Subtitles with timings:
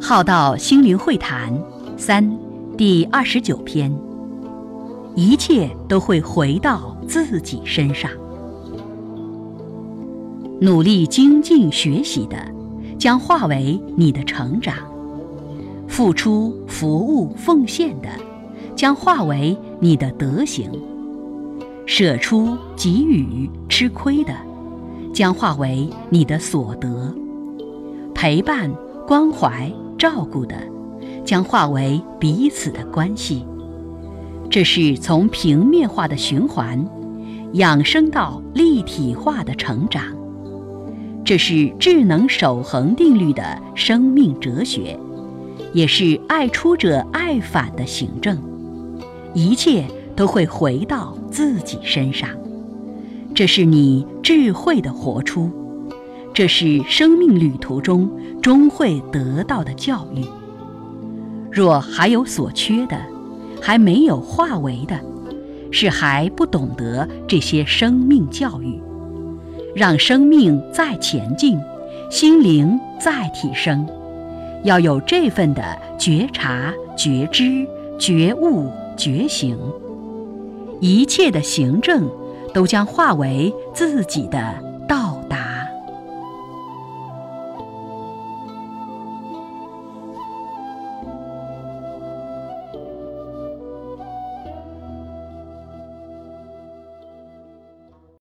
[0.00, 1.50] 浩道心灵会谈
[1.96, 2.38] 三
[2.76, 3.90] 第二十九篇，
[5.14, 8.10] 一切都会回到自己身上。
[10.60, 12.36] 努力精进学习的，
[12.98, 14.74] 将化为你的成长；
[15.92, 18.08] 付出服务奉献的，
[18.74, 20.70] 将化为你的德行；
[21.84, 24.32] 舍出给予吃亏的，
[25.12, 26.88] 将化为你的所得；
[28.14, 28.72] 陪伴
[29.06, 29.70] 关怀。
[29.98, 30.56] 照顾的，
[31.26, 33.44] 将化为彼此的关系。
[34.48, 36.84] 这是从平面化的循环，
[37.52, 40.02] 养生到立体化的成长。
[41.22, 44.98] 这是智能守恒定律的生命哲学，
[45.72, 48.38] 也是爱出者爱返的行政。
[49.34, 52.28] 一切都会回到自己身上。
[53.34, 55.50] 这是你智慧的活出。
[56.34, 60.24] 这是生命旅途中终会得到的教育。
[61.50, 62.98] 若还有所缺的，
[63.60, 64.98] 还没有化为的，
[65.70, 68.80] 是还不懂得这些生命教育。
[69.74, 71.58] 让生命再前进，
[72.10, 73.86] 心灵再提升，
[74.64, 75.62] 要有这份的
[75.98, 77.66] 觉察、觉知、
[77.98, 79.58] 觉悟、觉醒，
[80.80, 82.08] 一切的行政
[82.54, 84.71] 都将化为自己的。